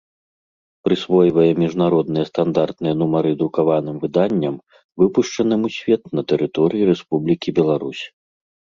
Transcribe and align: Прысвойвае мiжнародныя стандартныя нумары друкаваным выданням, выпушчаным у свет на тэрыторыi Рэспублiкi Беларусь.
Прысвойвае 0.87 1.45
мiжнародныя 1.63 2.25
стандартныя 2.31 2.95
нумары 3.03 3.31
друкаваным 3.43 3.95
выданням, 4.07 4.55
выпушчаным 5.03 5.61
у 5.71 5.73
свет 5.79 6.03
на 6.19 6.29
тэрыторыi 6.31 6.83
Рэспублiкi 6.95 7.49
Беларусь. 7.63 8.03